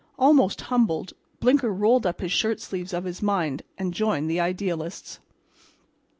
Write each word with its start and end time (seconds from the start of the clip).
Almost 0.17 0.61
humbled, 0.61 1.13
Blinker 1.39 1.71
rolled 1.71 2.07
up 2.07 2.17
the 2.17 2.27
shirt 2.27 2.59
sleeves 2.59 2.91
of 2.91 3.03
his 3.03 3.21
mind 3.21 3.61
and 3.77 3.93
joined 3.93 4.31
the 4.31 4.39
idealists. 4.39 5.19